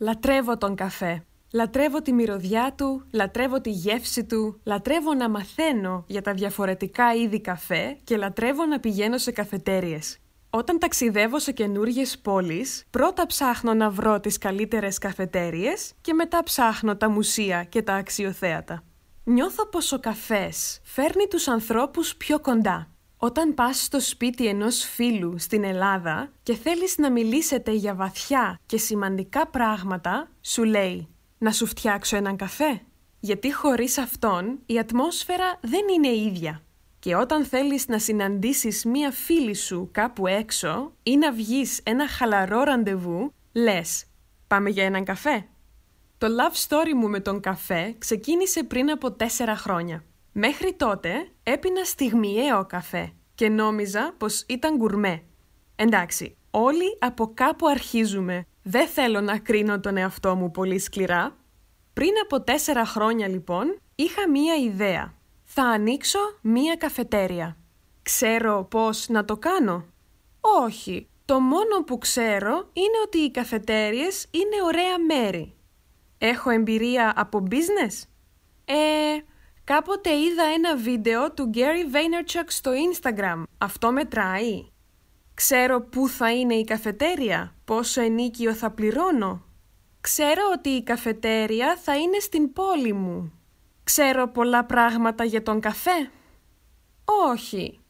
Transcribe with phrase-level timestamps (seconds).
[0.00, 1.22] Λατρεύω τον καφέ.
[1.52, 7.40] Λατρεύω τη μυρωδιά του, λατρεύω τη γεύση του, λατρεύω να μαθαίνω για τα διαφορετικά είδη
[7.40, 10.18] καφέ και λατρεύω να πηγαίνω σε καφετέριες.
[10.50, 16.96] Όταν ταξιδεύω σε καινούριε πόλεις, πρώτα ψάχνω να βρω τις καλύτερες καφετέριες και μετά ψάχνω
[16.96, 18.82] τα μουσεία και τα αξιοθέατα.
[19.24, 22.90] Νιώθω πως ο καφές φέρνει τους ανθρώπους πιο κοντά.
[23.20, 28.78] Όταν πας στο σπίτι ενός φίλου στην Ελλάδα και θέλεις να μιλήσετε για βαθιά και
[28.78, 31.08] σημαντικά πράγματα, σου λέει
[31.38, 32.82] «Να σου φτιάξω έναν καφέ».
[33.20, 36.62] Γιατί χωρίς αυτόν η ατμόσφαιρα δεν είναι ίδια.
[36.98, 42.62] Και όταν θέλεις να συναντήσεις μία φίλη σου κάπου έξω ή να βγεις ένα χαλαρό
[42.62, 44.04] ραντεβού, λες
[44.46, 45.46] «Πάμε για έναν καφέ».
[46.18, 50.04] Το love story μου με τον καφέ ξεκίνησε πριν από τέσσερα χρόνια.
[50.40, 55.22] Μέχρι τότε έπινα στιγμιαίο καφέ και νόμιζα πως ήταν γκουρμέ.
[55.76, 58.46] Εντάξει, όλοι από κάπου αρχίζουμε.
[58.62, 61.36] Δεν θέλω να κρίνω τον εαυτό μου πολύ σκληρά.
[61.92, 65.14] Πριν από τέσσερα χρόνια λοιπόν είχα μία ιδέα.
[65.44, 67.56] Θα ανοίξω μία καφετέρια.
[68.02, 69.84] Ξέρω πώς να το κάνω;
[70.40, 75.54] Όχι, το μόνο που ξέρω είναι ότι οι καφετέριες είναι ωραία μέρη.
[76.18, 78.02] Έχω εμπειρία από business?
[78.64, 79.18] Ε,
[79.68, 83.42] κάποτε είδα ένα βίντεο του Gary Vaynerchuk στο Instagram.
[83.58, 84.66] Αυτό μετράει.
[85.34, 89.44] Ξέρω πού θα είναι η καφετέρια, πόσο ενίκιο θα πληρώνω.
[90.00, 93.32] Ξέρω ότι η καφετέρια θα είναι στην πόλη μου.
[93.84, 96.10] Ξέρω πολλά πράγματα για τον καφέ.
[97.04, 97.80] Όχι.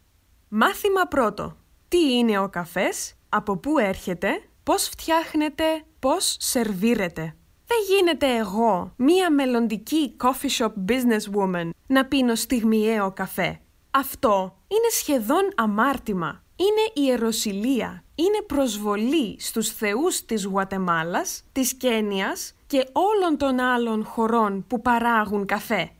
[0.48, 1.56] Μάθημα πρώτο.
[1.88, 5.64] Τι είναι ο καφές, από πού έρχεται, πώς φτιάχνεται,
[5.98, 7.36] πώς σερβίρεται.
[7.70, 13.60] Δεν γίνεται εγώ, μία μελλοντική coffee shop businesswoman, να πίνω στιγμιαίο καφέ.
[13.90, 16.42] Αυτό είναι σχεδόν αμάρτημα.
[16.56, 18.04] Είναι ιεροσιλία.
[18.14, 25.46] Είναι προσβολή στους θεούς της Γουατεμάλας, της Κένιας και όλων των άλλων χωρών που παράγουν
[25.46, 25.90] καφέ.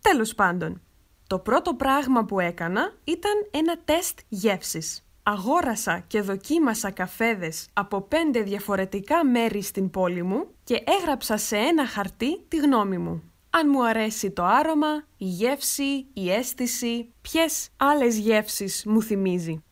[0.00, 0.82] Τέλος πάντων,
[1.26, 8.40] το πρώτο πράγμα που έκανα ήταν ένα τεστ γεύσης αγόρασα και δοκίμασα καφέδες από πέντε
[8.40, 13.22] διαφορετικά μέρη στην πόλη μου και έγραψα σε ένα χαρτί τη γνώμη μου.
[13.50, 19.62] Αν μου αρέσει το άρωμα, η γεύση, η αίσθηση, ποιες άλλες γεύσεις μου θυμίζει.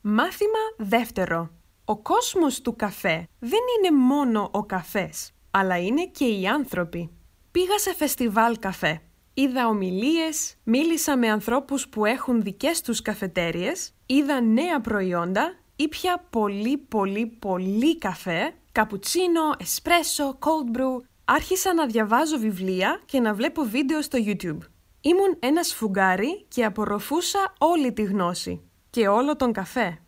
[0.00, 1.50] Μάθημα δεύτερο.
[1.84, 7.10] Ο κόσμος του καφέ δεν είναι μόνο ο καφές, αλλά είναι και οι άνθρωποι.
[7.50, 9.02] Πήγα σε φεστιβάλ καφέ.
[9.34, 16.76] Είδα ομιλίες, μίλησα με ανθρώπους που έχουν δικές τους καφετέριες είδα νέα προϊόντα, ήπια πολύ
[16.76, 21.02] πολύ πολύ καφέ, καπουτσίνο, εσπρέσο, cold brew.
[21.24, 24.58] Άρχισα να διαβάζω βιβλία και να βλέπω βίντεο στο YouTube.
[25.00, 29.98] Ήμουν ένας σφουγγάρι και απορροφούσα όλη τη γνώση και όλο τον καφέ.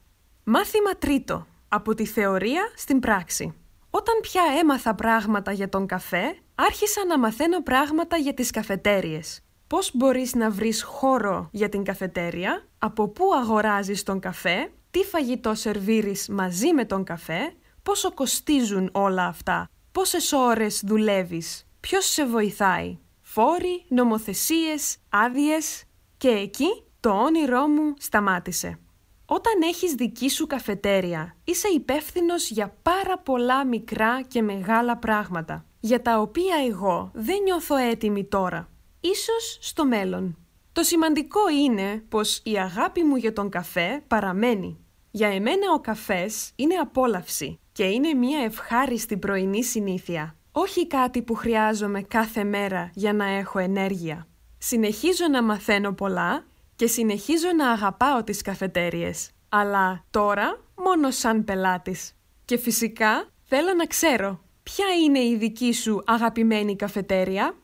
[0.44, 1.47] Μάθημα τρίτο.
[1.69, 3.54] Από τη θεωρία στην πράξη.
[3.91, 9.41] Όταν πια έμαθα πράγματα για τον καφέ, άρχισα να μαθαίνω πράγματα για τις καφετέριες.
[9.67, 15.55] Πώς μπορείς να βρεις χώρο για την καφετέρια, από πού αγοράζεις τον καφέ, τι φαγητό
[15.55, 17.53] σερβίρεις μαζί με τον καφέ,
[17.83, 25.84] πόσο κοστίζουν όλα αυτά, πόσες ώρες δουλεύεις, ποιος σε βοηθάει, φόροι, νομοθεσίες, άδειες.
[26.19, 28.78] Και εκεί το όνειρό μου σταμάτησε.
[29.27, 36.03] Όταν έχεις δική σου καφετέρια, είσαι υπεύθυνος για πάρα πολλά μικρά και μεγάλα πράγματα, για
[36.03, 38.69] τα οποία εγώ δεν νιώθω έτοιμη τώρα
[39.01, 40.37] ίσως στο μέλλον.
[40.73, 44.79] Το σημαντικό είναι πως η αγάπη μου για τον καφέ παραμένει.
[45.11, 50.37] Για εμένα ο καφές είναι απόλαυση και είναι μια ευχάριστη πρωινή συνήθεια.
[50.53, 54.27] Όχι κάτι που χρειάζομαι κάθε μέρα για να έχω ενέργεια.
[54.59, 56.45] Συνεχίζω να μαθαίνω πολλά
[56.77, 59.31] και συνεχίζω να αγαπάω τις καφετέριες.
[59.49, 62.13] Αλλά τώρα μόνο σαν πελάτης.
[62.45, 64.41] Και φυσικά θέλω να ξέρω
[64.75, 67.54] ποια είναι η δική σου αγαπημένη καφετέρια;